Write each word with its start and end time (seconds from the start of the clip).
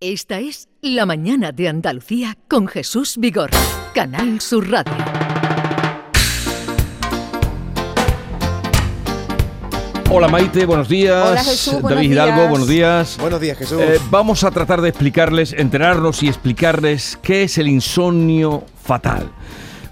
Esta 0.00 0.38
es 0.38 0.68
La 0.80 1.06
Mañana 1.06 1.50
de 1.50 1.68
Andalucía 1.68 2.38
con 2.46 2.68
Jesús 2.68 3.16
Vigor, 3.18 3.50
Canal 3.96 4.40
Sur 4.40 4.70
Radio. 4.70 4.94
Hola 10.08 10.28
Maite, 10.28 10.66
buenos 10.66 10.88
días. 10.88 11.26
Hola, 11.28 11.42
Jesús, 11.42 11.72
buenos 11.82 11.90
David 11.96 12.12
Hidalgo, 12.12 12.36
días. 12.36 12.48
buenos 12.48 12.68
días. 12.68 13.18
Buenos 13.20 13.40
días, 13.40 13.58
Jesús. 13.58 13.80
Eh, 13.80 13.98
vamos 14.08 14.44
a 14.44 14.52
tratar 14.52 14.82
de 14.82 14.88
explicarles, 14.90 15.52
enterarnos 15.52 16.22
y 16.22 16.28
explicarles 16.28 17.18
qué 17.20 17.42
es 17.42 17.58
el 17.58 17.66
insomnio 17.66 18.66
fatal. 18.80 19.32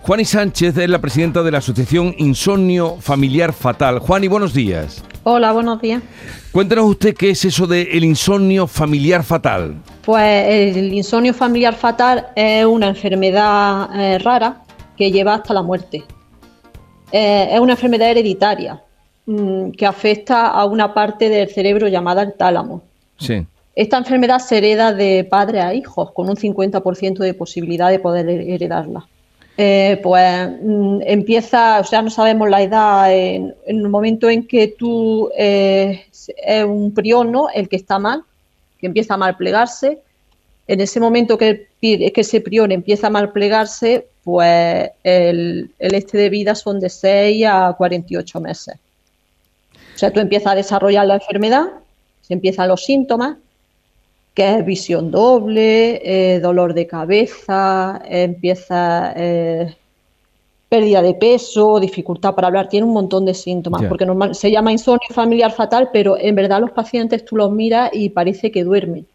Juani 0.02 0.24
Sánchez 0.24 0.76
es 0.78 0.88
la 0.88 1.00
presidenta 1.00 1.42
de 1.42 1.50
la 1.50 1.58
Asociación 1.58 2.14
Insomnio 2.18 2.96
Familiar 3.00 3.52
Fatal. 3.52 3.98
Juani, 3.98 4.28
buenos 4.28 4.54
días. 4.54 5.02
Hola, 5.24 5.50
buenos 5.50 5.80
días. 5.80 6.00
Cuéntenos 6.52 6.84
usted 6.86 7.12
qué 7.16 7.30
es 7.30 7.44
eso 7.44 7.66
del 7.66 8.04
insomnio 8.04 8.68
familiar 8.68 9.24
fatal. 9.24 9.82
Pues 10.06 10.76
el 10.76 10.94
insomnio 10.94 11.34
familiar 11.34 11.74
fatal 11.74 12.28
es 12.36 12.64
una 12.64 12.86
enfermedad 12.86 13.88
eh, 13.92 14.20
rara 14.20 14.62
que 14.96 15.10
lleva 15.10 15.34
hasta 15.34 15.52
la 15.52 15.62
muerte. 15.62 16.04
Eh, 17.10 17.48
es 17.50 17.58
una 17.58 17.72
enfermedad 17.72 18.12
hereditaria 18.12 18.80
mm, 19.26 19.70
que 19.70 19.84
afecta 19.84 20.46
a 20.46 20.64
una 20.64 20.94
parte 20.94 21.28
del 21.28 21.48
cerebro 21.48 21.88
llamada 21.88 22.22
el 22.22 22.34
tálamo. 22.34 22.82
Sí. 23.18 23.44
Esta 23.74 23.98
enfermedad 23.98 24.38
se 24.38 24.58
hereda 24.58 24.92
de 24.92 25.26
padre 25.28 25.60
a 25.60 25.74
hijos 25.74 26.12
con 26.12 26.28
un 26.28 26.36
50% 26.36 27.18
de 27.18 27.34
posibilidad 27.34 27.90
de 27.90 27.98
poder 27.98 28.28
heredarla. 28.28 29.08
Eh, 29.58 29.98
pues 30.04 30.50
mm, 30.62 31.00
empieza, 31.04 31.80
o 31.80 31.84
sea, 31.84 32.00
no 32.00 32.10
sabemos 32.10 32.48
la 32.48 32.62
edad, 32.62 33.12
en, 33.12 33.56
en 33.66 33.78
el 33.80 33.88
momento 33.88 34.30
en 34.30 34.46
que 34.46 34.68
tú 34.68 35.30
es 35.36 36.30
un 36.64 36.94
prión, 36.94 37.32
¿no? 37.32 37.48
El 37.52 37.68
que 37.68 37.74
está 37.74 37.98
mal, 37.98 38.22
que 38.78 38.86
empieza 38.86 39.14
a 39.14 39.16
mal 39.16 39.36
plegarse. 39.36 40.00
En 40.68 40.80
ese 40.80 41.00
momento 41.00 41.38
que, 41.38 41.68
el 41.80 42.12
que 42.12 42.20
ese 42.20 42.40
prión 42.40 42.72
empieza 42.72 43.06
a 43.06 43.10
mal 43.10 43.32
plegarse, 43.32 44.08
pues 44.24 44.90
el, 45.04 45.70
el 45.78 45.94
este 45.94 46.18
de 46.18 46.30
vida 46.30 46.54
son 46.54 46.80
de 46.80 46.90
6 46.90 47.46
a 47.46 47.74
48 47.76 48.40
meses. 48.40 48.74
O 49.94 49.98
sea, 49.98 50.10
tú 50.10 50.20
empiezas 50.20 50.52
a 50.52 50.56
desarrollar 50.56 51.06
la 51.06 51.14
enfermedad, 51.14 51.66
se 52.20 52.34
empiezan 52.34 52.68
los 52.68 52.84
síntomas, 52.84 53.36
que 54.36 54.56
es 54.56 54.66
visión 54.66 55.10
doble, 55.10 56.02
eh, 56.04 56.40
dolor 56.40 56.74
de 56.74 56.86
cabeza, 56.86 58.02
empieza 58.04 59.14
eh, 59.16 59.74
pérdida 60.68 61.00
de 61.02 61.14
peso, 61.14 61.78
dificultad 61.80 62.34
para 62.34 62.48
hablar, 62.48 62.68
tiene 62.68 62.86
un 62.86 62.92
montón 62.92 63.24
de 63.24 63.34
síntomas, 63.34 63.82
porque 63.84 64.04
normal, 64.04 64.34
se 64.34 64.50
llama 64.50 64.72
insomnio 64.72 65.08
familiar 65.12 65.52
fatal, 65.52 65.90
pero 65.92 66.16
en 66.18 66.34
verdad 66.34 66.60
los 66.60 66.72
pacientes 66.72 67.24
tú 67.24 67.36
los 67.36 67.52
miras 67.52 67.90
y 67.92 68.08
parece 68.10 68.50
que 68.50 68.64
duermen. 68.64 69.06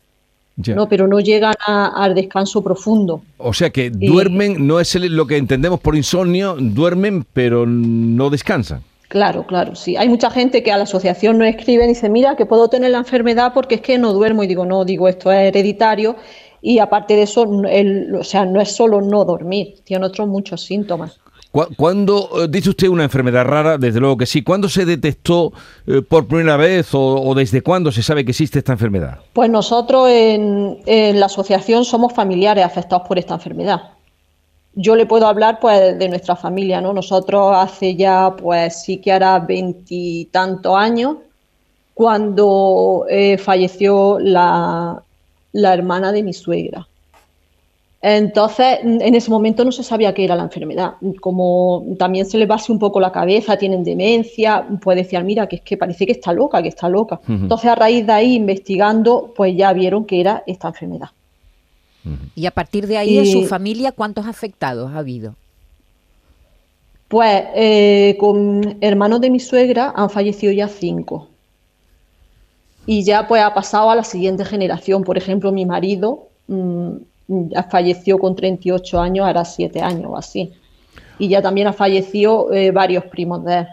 ¿no? 0.75 0.87
pero 0.87 1.07
no 1.07 1.19
llegan 1.19 1.55
a- 1.65 2.03
al 2.03 2.13
descanso 2.13 2.61
profundo. 2.61 3.21
O 3.37 3.51
sea 3.51 3.71
que 3.71 3.85
Y- 3.99 4.05
duermen, 4.07 4.67
no 4.67 4.79
es 4.79 4.93
lo 4.95 5.25
que 5.25 5.37
entendemos 5.37 5.79
por 5.79 5.95
insomnio, 5.95 6.55
duermen 6.59 7.25
pero 7.33 7.65
no 7.65 8.29
descansan. 8.29 8.83
Claro, 9.07 9.47
claro, 9.47 9.75
sí. 9.75 9.95
Hay 9.97 10.07
mucha 10.07 10.29
gente 10.29 10.61
que 10.61 10.71
a 10.71 10.77
la 10.77 10.83
asociación 10.83 11.39
nos 11.39 11.47
escribe 11.47 11.85
y 11.85 11.87
dice, 11.87 12.09
mira, 12.09 12.35
que 12.35 12.45
puedo 12.45 12.67
tener 12.67 12.91
la 12.91 12.99
enfermedad 12.99 13.53
porque 13.55 13.75
es 13.75 13.81
que 13.81 13.97
no 13.97 14.13
duermo. 14.13 14.43
Y 14.43 14.47
digo, 14.47 14.65
no, 14.65 14.85
digo, 14.85 15.07
esto 15.07 15.31
es 15.31 15.39
hereditario. 15.39 16.15
Y 16.61 16.77
aparte 16.77 17.15
de 17.15 17.23
eso, 17.23 17.47
el- 17.67 18.13
o 18.13 18.23
sea, 18.23 18.45
no 18.45 18.61
es 18.61 18.75
solo 18.75 19.01
no 19.01 19.25
dormir, 19.25 19.75
tiene 19.83 20.05
otros 20.05 20.27
muchos 20.27 20.61
síntomas. 20.63 21.19
Cu- 21.51 21.67
¿Cuándo, 21.75 22.29
eh, 22.43 22.47
dice 22.49 22.69
usted 22.69 22.87
una 22.87 23.03
enfermedad 23.03 23.43
rara? 23.45 23.77
Desde 23.77 23.99
luego 23.99 24.17
que 24.17 24.25
sí. 24.25 24.41
¿Cuándo 24.41 24.69
se 24.69 24.85
detectó 24.85 25.51
eh, 25.85 26.01
por 26.01 26.27
primera 26.27 26.57
vez 26.57 26.93
o, 26.93 27.21
o 27.21 27.35
desde 27.35 27.61
cuándo 27.61 27.91
se 27.91 28.01
sabe 28.01 28.23
que 28.23 28.31
existe 28.31 28.59
esta 28.59 28.71
enfermedad? 28.71 29.19
Pues 29.33 29.49
nosotros 29.49 30.09
en, 30.09 30.79
en 30.85 31.19
la 31.19 31.25
asociación 31.25 31.83
somos 31.83 32.13
familiares 32.13 32.63
afectados 32.63 33.07
por 33.07 33.19
esta 33.19 33.33
enfermedad. 33.33 33.81
Yo 34.73 34.95
le 34.95 35.05
puedo 35.05 35.27
hablar 35.27 35.59
pues 35.59 35.99
de 35.99 36.07
nuestra 36.07 36.37
familia, 36.37 36.79
¿no? 36.79 36.93
Nosotros 36.93 37.53
hace 37.53 37.97
ya 37.97 38.33
pues 38.37 38.83
sí 38.83 38.97
que 38.97 39.11
hará 39.11 39.37
veintitantos 39.39 40.73
años 40.77 41.17
cuando 41.93 43.05
eh, 43.09 43.37
falleció 43.37 44.17
la, 44.19 45.03
la 45.51 45.73
hermana 45.73 46.13
de 46.13 46.23
mi 46.23 46.31
suegra. 46.31 46.87
Entonces, 48.03 48.79
en 48.83 49.13
ese 49.13 49.29
momento 49.29 49.63
no 49.63 49.71
se 49.71 49.83
sabía 49.83 50.13
qué 50.13 50.23
era 50.23 50.35
la 50.35 50.43
enfermedad. 50.43 50.93
Como 51.19 51.85
también 51.99 52.25
se 52.25 52.39
les 52.39 52.49
va 52.49 52.55
así 52.55 52.71
un 52.71 52.79
poco 52.79 52.99
la 52.99 53.11
cabeza, 53.11 53.57
tienen 53.57 53.83
demencia, 53.83 54.65
pues 54.81 54.97
decían, 54.97 55.23
mira, 55.25 55.45
que 55.47 55.57
es 55.57 55.61
que 55.61 55.77
parece 55.77 56.07
que 56.07 56.13
está 56.13 56.33
loca, 56.33 56.63
que 56.63 56.69
está 56.69 56.89
loca. 56.89 57.19
Entonces, 57.27 57.69
a 57.69 57.75
raíz 57.75 58.07
de 58.07 58.13
ahí, 58.13 58.33
investigando, 58.35 59.31
pues 59.35 59.55
ya 59.55 59.71
vieron 59.73 60.05
que 60.05 60.19
era 60.19 60.43
esta 60.47 60.69
enfermedad. 60.69 61.09
Y 62.33 62.47
a 62.47 62.51
partir 62.51 62.87
de 62.87 62.97
ahí, 62.97 63.19
en 63.19 63.25
Y- 63.25 63.31
su 63.31 63.43
familia, 63.43 63.91
¿cuántos 63.91 64.25
afectados 64.25 64.91
ha 64.91 64.97
habido? 64.97 65.35
Pues 67.07 67.43
eh, 67.55 68.15
con 68.19 68.77
hermanos 68.81 69.21
de 69.21 69.29
mi 69.29 69.39
suegra 69.39 69.93
han 69.95 70.09
fallecido 70.09 70.53
ya 70.53 70.67
cinco. 70.67 71.27
Y 72.87 73.03
ya 73.03 73.27
pues 73.27 73.43
ha 73.43 73.53
pasado 73.53 73.91
a 73.91 73.95
la 73.95 74.03
siguiente 74.03 74.43
generación. 74.45 75.03
Por 75.03 75.17
ejemplo, 75.17 75.51
mi 75.51 75.65
marido 75.65 76.29
mm, 76.47 76.93
falleció 77.69 78.17
con 78.17 78.35
38 78.35 78.99
años, 78.99 79.25
hará 79.25 79.45
7 79.45 79.81
años 79.81 80.05
o 80.07 80.17
así. 80.17 80.51
Y 81.19 81.29
ya 81.29 81.41
también 81.41 81.67
ha 81.67 81.73
fallecido 81.73 82.51
eh, 82.53 82.71
varios 82.71 83.05
primos 83.05 83.43
de 83.45 83.59
él. 83.59 83.67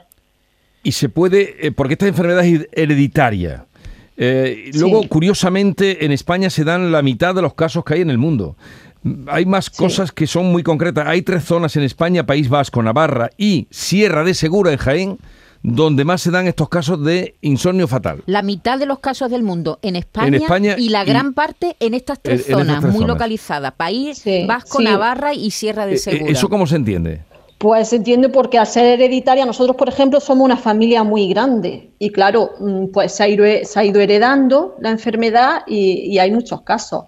Y 0.83 0.93
se 0.93 1.09
puede, 1.09 1.67
eh, 1.67 1.73
porque 1.73 1.95
esta 1.95 2.07
enfermedad 2.07 2.45
es 2.45 2.69
hereditaria. 2.73 3.67
Eh, 4.17 4.71
Sí. 4.73 4.79
Luego, 4.81 5.09
curiosamente, 5.09 6.05
en 6.05 6.13
España 6.13 6.51
se 6.51 6.65
dan 6.65 6.93
la 6.93 7.03
mitad 7.03 7.35
de 7.35 7.43
los 7.43 7.55
casos 7.55 7.85
que 7.85 7.95
hay 7.95 8.01
en 8.01 8.11
el 8.11 8.19
mundo. 8.19 8.57
Hay 9.29 9.47
más 9.47 9.71
cosas 9.71 10.11
que 10.13 10.27
son 10.27 10.51
muy 10.51 10.63
concretas. 10.63 11.07
Hay 11.07 11.23
tres 11.23 11.45
zonas 11.45 11.77
en 11.77 11.85
España, 11.85 12.27
País 12.27 12.49
Vasco, 12.49 12.83
Navarra 12.83 13.31
y 13.39 13.69
Sierra 13.71 14.25
de 14.25 14.35
Segura 14.35 14.73
en 14.73 14.79
Jaén, 14.79 15.19
donde 15.63 16.05
más 16.05 16.23
se 16.23 16.31
dan 16.31 16.47
estos 16.47 16.69
casos 16.69 17.03
de 17.05 17.37
insomnio 17.41 17.89
fatal. 17.89 18.23
La 18.27 18.43
mitad 18.43 18.79
de 18.79 18.87
los 18.87 18.99
casos 19.01 19.31
del 19.31 19.43
mundo 19.43 19.79
en 19.83 19.97
España, 19.97 20.37
España 20.39 20.77
y 20.79 20.89
la 20.91 21.03
y- 21.05 21.07
gran 21.09 21.35
parte 21.35 21.77
en 21.81 21.95
estas 21.95 22.21
tres 22.23 22.47
en- 22.49 22.55
en 22.55 22.61
estas 22.61 22.67
zonas, 22.67 22.81
tres 22.81 22.93
muy 22.93 23.01
zonas. 23.03 23.15
localizadas. 23.17 23.73
País, 23.75 24.19
Sí, 24.19 24.45
Vasco, 24.47 24.79
sí. 24.79 24.85
Navarra 24.85 25.35
y 25.35 25.51
Sierra 25.51 25.87
de 25.87 25.93
Eh, 25.93 25.95
eh, 25.97 25.99
Segura. 25.99 26.33
¿Eso 26.33 26.49
cómo 26.49 26.67
se 26.67 26.77
entiende? 26.77 27.23
Pues 27.59 27.89
se 27.89 27.97
entiende 27.97 28.29
porque 28.29 28.57
al 28.57 28.69
ser 28.69 28.85
hereditaria, 28.85 29.45
nosotros, 29.45 29.77
por 29.77 29.89
ejemplo, 29.89 30.21
somos 30.21 30.45
una 30.45 30.57
familia 30.57 31.03
muy 31.03 31.29
grande 31.29 31.91
y 31.99 32.11
claro, 32.11 32.51
mm, 32.61 32.87
pues 32.93 33.13
se 33.13 33.25
ha 33.25 33.29
ido, 33.29 33.45
se 33.65 33.81
ha 33.81 33.85
ido 33.85 34.01
heredando 34.01 34.77
la 34.81 34.91
enfermedad 34.91 35.63
y, 35.67 36.03
y 36.13 36.19
hay 36.21 36.31
muchos 36.31 36.63
casos. 36.63 37.07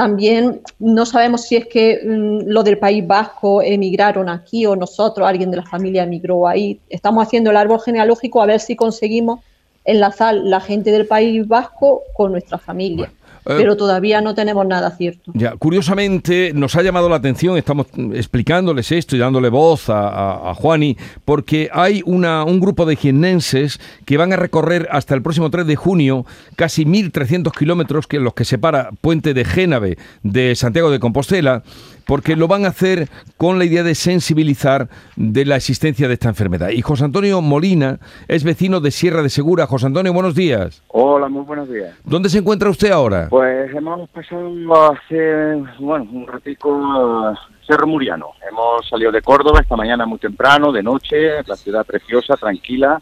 También 0.00 0.62
no 0.78 1.04
sabemos 1.04 1.42
si 1.42 1.56
es 1.56 1.66
que 1.66 2.00
mm, 2.02 2.48
lo 2.48 2.62
del 2.62 2.78
País 2.78 3.06
Vasco 3.06 3.60
emigraron 3.60 4.30
aquí 4.30 4.64
o 4.64 4.74
nosotros, 4.74 5.28
alguien 5.28 5.50
de 5.50 5.58
la 5.58 5.66
familia 5.66 6.04
emigró 6.04 6.48
ahí. 6.48 6.80
Estamos 6.88 7.26
haciendo 7.26 7.50
el 7.50 7.58
árbol 7.58 7.82
genealógico 7.82 8.40
a 8.40 8.46
ver 8.46 8.60
si 8.60 8.76
conseguimos 8.76 9.40
enlazar 9.84 10.36
la 10.36 10.58
gente 10.62 10.90
del 10.90 11.06
País 11.06 11.46
Vasco 11.46 12.00
con 12.14 12.32
nuestra 12.32 12.56
familia. 12.56 13.12
Pero 13.44 13.76
todavía 13.76 14.20
no 14.20 14.34
tenemos 14.34 14.66
nada 14.66 14.90
cierto. 14.96 15.32
Ya, 15.34 15.56
curiosamente 15.56 16.52
nos 16.54 16.76
ha 16.76 16.82
llamado 16.82 17.08
la 17.08 17.16
atención, 17.16 17.56
estamos 17.56 17.86
explicándoles 18.12 18.92
esto 18.92 19.16
y 19.16 19.18
dándole 19.18 19.48
voz 19.48 19.88
a, 19.88 20.08
a- 20.08 20.50
a 20.50 20.54
Juani, 20.54 20.96
porque 21.24 21.68
hay 21.72 22.02
una, 22.04 22.44
un 22.44 22.60
grupo 22.60 22.86
de 22.86 22.96
jiennenses 22.96 23.80
que 24.04 24.16
van 24.16 24.32
a 24.32 24.36
recorrer 24.36 24.88
hasta 24.90 25.14
el 25.14 25.22
próximo 25.22 25.50
3 25.50 25.66
de 25.66 25.76
junio 25.76 26.26
casi 26.56 26.84
1.300 26.84 27.50
kilómetros, 27.56 28.06
que 28.06 28.20
los 28.20 28.34
que 28.34 28.44
separa 28.44 28.90
Puente 29.00 29.34
de 29.34 29.44
Génave 29.44 29.98
de 30.22 30.54
Santiago 30.54 30.90
de 30.90 31.00
Compostela, 31.00 31.62
porque 32.10 32.34
lo 32.34 32.48
van 32.48 32.64
a 32.64 32.70
hacer 32.70 33.08
con 33.36 33.60
la 33.60 33.64
idea 33.64 33.84
de 33.84 33.94
sensibilizar 33.94 34.88
de 35.14 35.44
la 35.44 35.54
existencia 35.54 36.08
de 36.08 36.14
esta 36.14 36.28
enfermedad. 36.28 36.70
Y 36.70 36.82
José 36.82 37.04
Antonio 37.04 37.40
Molina 37.40 38.00
es 38.26 38.42
vecino 38.42 38.80
de 38.80 38.90
Sierra 38.90 39.22
de 39.22 39.28
Segura. 39.28 39.68
José 39.68 39.86
Antonio, 39.86 40.12
buenos 40.12 40.34
días. 40.34 40.82
Hola, 40.88 41.28
muy 41.28 41.44
buenos 41.44 41.70
días. 41.70 41.96
¿Dónde 42.02 42.28
se 42.28 42.38
encuentra 42.38 42.68
usted 42.68 42.90
ahora? 42.90 43.28
Pues 43.30 43.72
hemos 43.72 44.10
pasado 44.10 44.50
hace, 44.90 45.62
bueno, 45.78 46.08
un 46.12 46.26
ratico 46.26 47.32
Cerro 47.64 47.86
Muriano. 47.86 48.30
Hemos 48.50 48.88
salido 48.88 49.12
de 49.12 49.22
Córdoba 49.22 49.60
esta 49.60 49.76
mañana 49.76 50.04
muy 50.04 50.18
temprano, 50.18 50.72
de 50.72 50.82
noche, 50.82 51.44
la 51.46 51.54
ciudad 51.54 51.86
preciosa, 51.86 52.34
tranquila. 52.34 53.00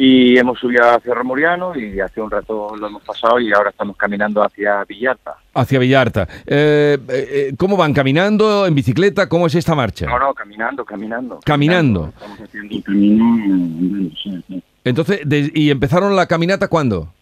Y 0.00 0.38
hemos 0.38 0.60
subido 0.60 0.84
a 0.84 1.00
Cerro 1.00 1.24
Muriano 1.24 1.76
y 1.76 1.98
hace 1.98 2.20
un 2.20 2.30
rato 2.30 2.76
lo 2.76 2.86
hemos 2.86 3.02
pasado 3.02 3.40
y 3.40 3.52
ahora 3.52 3.70
estamos 3.70 3.96
caminando 3.96 4.40
hacia 4.44 4.84
Villarta. 4.84 5.34
Hacia 5.54 5.80
Villarta. 5.80 6.28
Eh, 6.46 6.96
eh, 7.08 7.52
¿Cómo 7.58 7.76
van? 7.76 7.92
¿Caminando? 7.92 8.64
¿En 8.68 8.76
bicicleta? 8.76 9.28
¿Cómo 9.28 9.48
es 9.48 9.56
esta 9.56 9.74
marcha? 9.74 10.06
No, 10.06 10.16
no, 10.20 10.32
caminando, 10.34 10.84
caminando. 10.84 11.40
Caminando. 11.44 12.12
Estamos 12.14 12.40
haciendo 12.42 12.76
un 12.76 12.82
camino. 12.82 14.10
sí, 14.22 14.44
sí. 14.46 14.62
Entonces, 14.84 15.20
de- 15.24 15.50
¿y 15.52 15.70
empezaron 15.70 16.14
la 16.14 16.26
caminata 16.26 16.68
cuándo? 16.68 17.12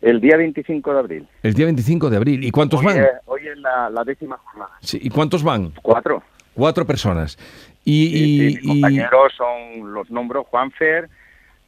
El 0.00 0.18
día 0.18 0.38
25 0.38 0.94
de 0.94 0.98
abril. 0.98 1.28
El 1.42 1.52
día 1.52 1.66
25 1.66 2.08
de 2.08 2.16
abril. 2.16 2.44
¿Y 2.44 2.50
cuántos 2.50 2.80
Hoy 2.80 2.86
van? 2.86 2.96
es, 2.98 3.08
hoy 3.26 3.46
es 3.46 3.58
la, 3.58 3.90
la 3.90 4.04
décima 4.04 4.38
jornada. 4.38 4.70
Sí, 4.80 4.98
¿Y 5.02 5.10
cuántos 5.10 5.42
van? 5.42 5.70
Cuatro. 5.82 6.22
Cuatro 6.54 6.86
personas. 6.86 7.36
Y, 7.84 8.08
Sí, 8.08 8.58
y- 8.62 8.66
compañeros 8.68 9.32
son 9.36 9.92
los 9.92 10.10
nombros 10.10 10.46
Juanfer, 10.46 11.10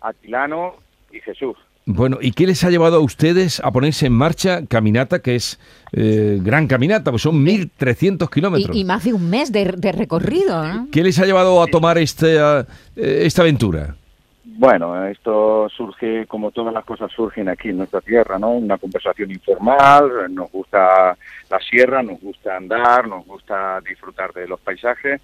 Atilano 0.00 0.74
y 1.12 1.20
Jesús. 1.20 1.56
Bueno, 1.90 2.18
¿y 2.20 2.32
qué 2.32 2.46
les 2.46 2.64
ha 2.64 2.70
llevado 2.70 2.96
a 2.96 3.00
ustedes 3.00 3.60
a 3.60 3.70
ponerse 3.72 4.04
en 4.04 4.12
marcha 4.12 4.66
Caminata, 4.66 5.20
que 5.20 5.36
es 5.36 5.58
eh, 5.92 6.38
gran 6.42 6.66
caminata, 6.66 7.10
pues 7.10 7.22
son 7.22 7.42
1.300 7.42 8.28
kilómetros? 8.28 8.76
Y, 8.76 8.80
y 8.80 8.84
más 8.84 9.04
de 9.04 9.14
un 9.14 9.30
mes 9.30 9.50
de, 9.50 9.72
de 9.74 9.92
recorrido. 9.92 10.62
¿Qué 10.92 11.02
les 11.02 11.18
ha 11.18 11.24
llevado 11.24 11.62
a 11.62 11.66
tomar 11.66 11.96
este, 11.96 12.36
eh, 12.36 12.64
esta 12.94 13.40
aventura? 13.40 13.96
Bueno, 14.44 15.06
esto 15.06 15.68
surge, 15.70 16.26
como 16.26 16.50
todas 16.50 16.74
las 16.74 16.84
cosas 16.84 17.10
surgen 17.12 17.48
aquí 17.48 17.68
en 17.68 17.78
nuestra 17.78 18.00
tierra, 18.00 18.38
¿no? 18.38 18.50
Una 18.50 18.76
conversación 18.76 19.30
informal, 19.30 20.34
nos 20.34 20.50
gusta 20.50 21.16
la 21.48 21.58
sierra, 21.60 22.02
nos 22.02 22.20
gusta 22.20 22.56
andar, 22.56 23.06
nos 23.06 23.24
gusta 23.24 23.80
disfrutar 23.80 24.32
de 24.32 24.48
los 24.48 24.60
paisajes. 24.60 25.22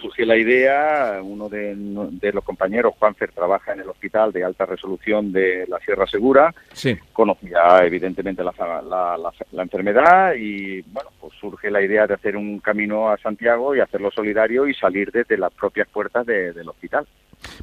Surge 0.00 0.26
la 0.26 0.36
idea, 0.36 1.20
uno 1.22 1.48
de, 1.48 1.74
de 1.76 2.32
los 2.32 2.44
compañeros, 2.44 2.94
Juanfer, 2.98 3.32
trabaja 3.32 3.72
en 3.72 3.80
el 3.80 3.88
hospital 3.88 4.32
de 4.32 4.44
alta 4.44 4.66
resolución 4.66 5.32
de 5.32 5.64
la 5.68 5.78
Sierra 5.78 6.06
Segura, 6.06 6.54
Sí. 6.72 6.96
conocía 7.12 7.78
evidentemente 7.84 8.44
la, 8.44 8.52
la- 8.58 9.16
la- 9.16 9.32
la 9.52 9.62
enfermedad 9.62 10.34
y 10.38 10.82
bueno, 10.82 11.10
pues 11.20 11.32
surge 11.40 11.70
la 11.70 11.80
idea 11.80 12.06
de 12.06 12.14
hacer 12.14 12.36
un 12.36 12.58
camino 12.58 13.08
a 13.08 13.16
Santiago 13.18 13.74
y 13.74 13.80
hacerlo 13.80 14.10
solidario 14.10 14.66
y 14.68 14.74
salir 14.74 15.10
desde 15.10 15.38
las 15.38 15.52
propias 15.54 15.88
puertas 15.88 16.26
de- 16.26 16.52
del 16.52 16.68
hospital. 16.68 17.06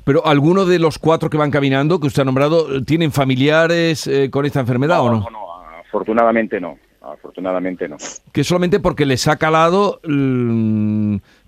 Pero 0.03 0.25
¿alguno 0.25 0.65
de 0.65 0.79
los 0.79 0.97
cuatro 0.97 1.29
que 1.29 1.37
van 1.37 1.51
caminando, 1.51 1.99
que 1.99 2.07
usted 2.07 2.21
ha 2.23 2.25
nombrado, 2.25 2.83
tienen 2.83 3.11
familiares 3.11 4.07
eh, 4.07 4.29
con 4.31 4.45
esta 4.45 4.59
enfermedad 4.61 5.01
o 5.01 5.09
no? 5.11 5.19
no, 5.21 5.29
no, 5.29 5.51
afortunadamente 5.87 6.59
no, 6.59 6.77
afortunadamente 7.01 7.87
no. 7.89 7.97
Que 8.31 8.43
solamente 8.43 8.79
porque 8.79 9.05
les 9.05 9.27
ha 9.27 9.37
calado 9.37 9.99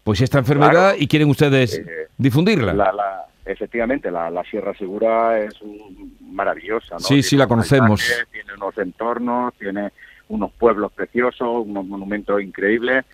pues 0.04 0.22
esta 0.22 0.40
enfermedad 0.40 0.72
Claro. 0.72 0.98
y 1.00 1.08
quieren 1.08 1.30
ustedes 1.30 1.78
Eh, 1.80 2.08
difundirla. 2.18 2.74
La, 2.74 2.92
la- 2.92 3.26
efectivamente, 3.46 4.10
la, 4.12 4.30
la 4.30 4.44
Sierra 4.44 4.74
Segura 4.76 5.40
es 5.40 5.62
un- 5.62 6.16
maravillosa, 6.22 6.96
¿no? 6.96 7.00
Sí, 7.00 7.08
Tiene 7.16 7.24
sí, 7.24 7.38
la 7.38 7.48
conocemos. 7.48 8.02
paisajes, 8.02 8.28
Tiene 8.32 8.54
unos 8.56 8.78
entornos, 8.78 9.54
tiene 9.56 9.92
unos 10.30 10.52
pueblos 10.54 10.92
preciosos, 10.94 11.66
unos 11.66 11.86
monumentos 11.86 12.42
increíbles, 12.42 13.06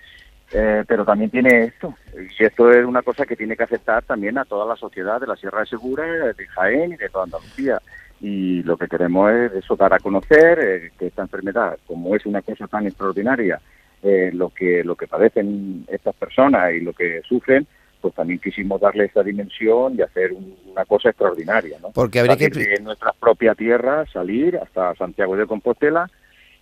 eh, 0.52 0.84
pero 0.88 1.04
también 1.06 1.30
tiene 1.30 1.64
esto. 1.66 1.96
Y 2.40 2.44
esto 2.44 2.72
es 2.72 2.86
una 2.86 3.02
cosa 3.02 3.26
que 3.26 3.36
tiene 3.36 3.56
que 3.58 3.64
aceptar 3.64 4.04
también 4.04 4.38
a 4.38 4.46
toda 4.46 4.66
la 4.66 4.76
sociedad 4.76 5.20
de 5.20 5.28
la 5.28 5.36
Sierra 5.36 5.60
de 5.62 5.66
Segura, 5.68 6.04
de 6.06 6.48
Jaén 6.48 6.94
y 6.94 6.96
de 6.98 7.10
toda 7.10 7.26
Andalucía. 7.26 7.80
Y 8.22 8.64
lo 8.64 8.78
que 8.78 8.88
queremos 8.88 9.32
es 9.32 9.54
eso, 9.54 9.76
dar 9.76 9.94
a 9.94 10.00
conocer 10.00 10.60
eh, 10.60 10.92
que 10.98 11.08
esta 11.08 11.22
enfermedad, 11.24 11.78
como 11.88 12.16
es 12.16 12.26
una 12.26 12.42
cosa 12.42 12.68
tan 12.68 12.86
extraordinaria, 12.88 13.60
eh, 14.04 14.32
lo 14.34 14.50
que 14.50 14.84
lo 14.84 14.96
que 14.96 15.08
padecen 15.08 15.86
estas 15.90 16.16
personas 16.16 16.74
y 16.74 16.80
lo 16.82 16.94
que 16.94 17.22
sufren, 17.28 17.68
pues 18.02 18.14
también 18.14 18.40
quisimos 18.40 18.80
darle 18.80 19.06
esa 19.06 19.24
dimensión 19.24 19.96
y 19.98 20.02
hacer 20.02 20.32
un- 20.32 20.56
una 20.72 20.86
cosa 20.86 21.10
extraordinaria, 21.10 21.78
¿no? 21.82 21.90
Porque 21.92 22.20
habría 22.20 22.36
que 22.38 22.46
de 22.78 22.80
nuestra 22.82 23.12
propia 23.14 23.56
tierra, 23.56 24.06
salir 24.12 24.58
hasta 24.58 24.96
Santiago 24.96 25.36
de 25.36 25.46
Compostela 25.48 26.10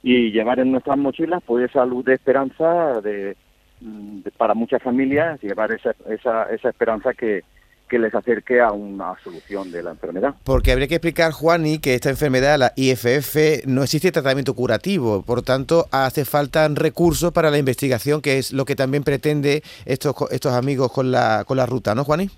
y 0.02 0.32
llevar 0.32 0.60
en 0.60 0.72
nuestras 0.72 0.98
mochilas 0.98 1.44
pues 1.46 1.70
esa 1.70 1.86
luz 1.86 2.06
de 2.06 2.14
esperanza 2.16 3.02
de, 3.02 3.36
mm, 3.82 4.22
de- 4.22 4.32
para 4.32 4.54
muchas 4.56 4.82
familias, 4.82 5.40
llevar 5.42 5.72
esa, 5.72 5.94
esa, 6.10 6.44
esa 6.52 6.70
esperanza 6.70 7.14
que, 7.14 7.44
que 7.88 8.00
les 8.00 8.14
acerque 8.14 8.60
a 8.62 8.72
una 8.72 9.16
solución 9.24 9.72
de 9.72 9.84
la 9.84 9.92
enfermedad. 9.92 10.36
Porque 10.44 10.72
habría 10.72 10.88
que 10.88 10.96
explicar, 10.96 11.32
Juani, 11.32 11.80
que 11.80 11.96
esta 11.96 12.10
enfermedad, 12.10 12.60
la 12.60 12.74
IFF, 12.76 13.66
no 13.66 13.84
existe 13.84 14.12
tratamiento 14.12 14.54
curativo. 14.54 15.22
Por 15.22 15.42
tanto, 15.42 15.88
hace 15.92 16.26
falta 16.26 16.68
recursos 16.68 17.32
para 17.32 17.50
la 17.50 17.58
investigación, 17.58 18.22
que 18.22 18.38
es 18.38 18.52
lo 18.52 18.66
que 18.66 18.76
también 18.76 19.04
pretende 19.04 19.64
estos, 19.86 20.16
estos 20.32 20.54
amigos 20.54 20.92
con 20.92 21.12
la, 21.12 21.44
con 21.46 21.58
la 21.58 21.66
ruta, 21.66 21.96
¿no, 21.96 22.04
Juani? 22.04 22.30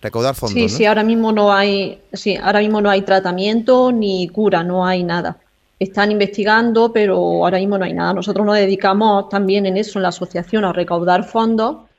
Recaudar 0.00 0.34
fondos. 0.34 0.54
Sí, 0.54 0.62
¿no? 0.62 0.68
sí, 0.68 0.84
ahora 0.84 1.04
mismo 1.04 1.32
no 1.32 1.52
hay, 1.52 2.02
sí, 2.12 2.36
ahora 2.36 2.60
mismo 2.60 2.80
no 2.80 2.90
hay 2.90 3.02
tratamiento 3.02 3.92
ni 3.92 4.28
cura, 4.28 4.62
no 4.62 4.84
hay 4.84 5.04
nada. 5.04 5.38
Están 5.78 6.12
investigando, 6.12 6.92
pero 6.92 7.16
ahora 7.16 7.58
mismo 7.58 7.78
no 7.78 7.84
hay 7.84 7.92
nada. 7.92 8.12
Nosotros 8.12 8.44
nos 8.46 8.56
dedicamos 8.56 9.28
también 9.28 9.66
en 9.66 9.76
eso, 9.76 9.98
en 9.98 10.04
la 10.04 10.08
asociación, 10.08 10.64
a 10.64 10.72
recaudar 10.72 11.24
fondos 11.24 11.91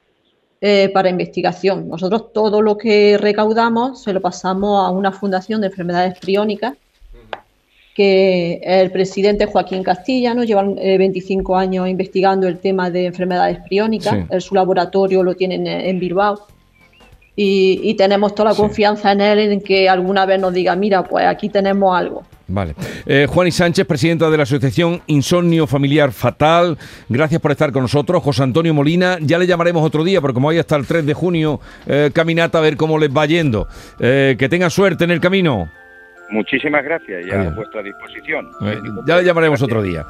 eh, 0.66 0.90
para 0.94 1.10
investigación. 1.10 1.90
Nosotros 1.90 2.32
todo 2.32 2.62
lo 2.62 2.78
que 2.78 3.18
recaudamos 3.18 4.02
se 4.02 4.14
lo 4.14 4.22
pasamos 4.22 4.88
a 4.88 4.92
una 4.92 5.12
fundación 5.12 5.60
de 5.60 5.68
enfermedades 5.68 6.18
priónicas, 6.20 6.76
que 7.96 8.60
el 8.64 8.90
presidente 8.92 9.46
Joaquín 9.46 9.84
Castilla, 9.84 10.34
¿no? 10.34 10.44
llevan 10.44 10.76
eh, 10.80 10.98
25 10.98 11.56
años 11.56 11.88
investigando 11.88 12.48
el 12.48 12.58
tema 12.60 12.90
de 12.90 13.06
enfermedades 13.08 13.60
priónicas. 13.68 14.14
Sí. 14.16 14.26
El- 14.30 14.42
su 14.42 14.56
laboratorio 14.56 15.22
lo 15.22 15.36
tienen 15.36 15.68
en, 15.68 15.82
en 15.82 16.00
Bilbao. 16.00 16.40
Y, 17.36 17.82
y 17.84 17.96
tenemos 17.96 18.34
toda 18.36 18.50
la 18.50 18.56
Sí. 18.56 18.62
confianza 18.62 19.12
en 19.12 19.22
él 19.22 19.40
en 19.40 19.60
que 19.62 19.90
alguna 19.90 20.26
vez 20.26 20.40
nos 20.40 20.54
diga, 20.54 20.76
mira, 20.76 21.04
pues 21.04 21.26
aquí 21.26 21.50
tenemos 21.50 21.96
algo. 21.96 22.24
Vale. 22.48 22.76
Eh, 23.06 23.26
Juan 23.30 23.48
y 23.48 23.52
Sánchez, 23.52 23.86
presidenta 23.88 24.30
de 24.30 24.38
la 24.38 24.44
Asociación 24.44 25.02
Insomnio 25.08 25.66
Familiar 25.66 26.12
Fatal, 26.12 26.78
gracias 27.08 27.40
por 27.42 27.52
estar 27.52 27.72
con 27.72 27.84
nosotros. 27.84 28.22
José 28.22 28.44
Antonio 28.44 28.74
Molina, 28.74 29.18
ya 29.22 29.38
le 29.38 29.48
llamaremos 29.48 29.84
otro 29.84 30.04
día, 30.04 30.20
porque 30.20 30.34
como 30.34 30.50
hay 30.50 30.58
hasta 30.58 30.76
el 30.76 30.86
3 30.86 31.06
de 31.06 31.14
junio, 31.14 31.62
eh, 31.88 32.12
caminata, 32.14 32.58
a 32.58 32.62
ver 32.62 32.76
cómo 32.76 32.98
les 33.00 33.10
va 33.10 33.26
yendo. 33.26 33.68
Eh, 34.00 34.36
que 34.38 34.50
tengan 34.50 34.70
suerte 34.72 35.06
en 35.06 35.12
el 35.12 35.22
camino. 35.22 35.70
Muchísimas 36.30 36.84
gracias 36.84 37.26
y 37.28 37.30
Adiós. 37.30 37.54
a 37.54 37.56
vuestra 37.56 37.84
disposición. 37.84 38.50
Eh, 38.64 38.80
ya 39.06 39.18
le 39.18 39.24
llamaremos 39.24 39.62
otro 39.62 39.82
día. 39.84 40.04